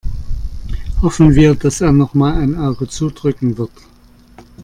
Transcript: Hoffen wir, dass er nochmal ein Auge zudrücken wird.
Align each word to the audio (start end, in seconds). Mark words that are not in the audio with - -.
Hoffen 1.03 1.35
wir, 1.35 1.53
dass 1.53 1.79
er 1.79 1.91
nochmal 1.91 2.41
ein 2.41 2.57
Auge 2.57 2.87
zudrücken 2.87 3.59
wird. 3.59 3.69